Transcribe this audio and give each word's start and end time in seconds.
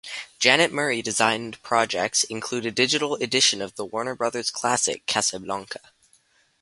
Janet 0.39 0.71
Murray 0.73 1.03
designed 1.03 1.61
projects 1.61 2.23
include 2.23 2.65
a 2.65 2.71
digital 2.71 3.13
edition 3.17 3.61
of 3.61 3.75
the 3.75 3.85
Warner 3.85 4.15
Brothers 4.15 4.49
classic, 4.49 5.05
Casablanca. 5.05 5.91